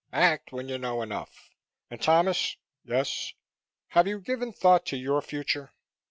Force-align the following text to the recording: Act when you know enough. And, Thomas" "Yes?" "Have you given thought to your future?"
Act 0.11 0.51
when 0.51 0.67
you 0.67 0.79
know 0.79 1.03
enough. 1.03 1.51
And, 1.91 2.01
Thomas" 2.01 2.57
"Yes?" 2.83 3.33
"Have 3.89 4.07
you 4.07 4.19
given 4.19 4.51
thought 4.51 4.83
to 4.87 4.97
your 4.97 5.21
future?" 5.21 5.73